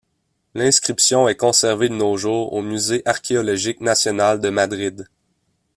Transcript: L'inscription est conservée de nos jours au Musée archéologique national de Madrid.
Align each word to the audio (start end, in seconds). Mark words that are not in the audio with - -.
L'inscription 0.55 1.27
est 1.29 1.35
conservée 1.35 1.87
de 1.87 1.93
nos 1.93 2.17
jours 2.17 2.53
au 2.53 2.63
Musée 2.63 3.03
archéologique 3.05 3.81
national 3.81 4.39
de 4.41 4.49
Madrid. 4.49 5.07